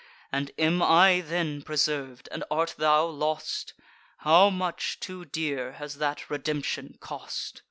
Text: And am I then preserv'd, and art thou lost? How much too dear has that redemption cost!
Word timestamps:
And 0.31 0.49
am 0.57 0.81
I 0.81 1.21
then 1.23 1.61
preserv'd, 1.61 2.27
and 2.31 2.43
art 2.49 2.73
thou 2.79 3.05
lost? 3.05 3.75
How 4.17 4.49
much 4.49 4.99
too 4.99 5.25
dear 5.25 5.73
has 5.73 5.99
that 5.99 6.27
redemption 6.27 6.97
cost! 6.99 7.59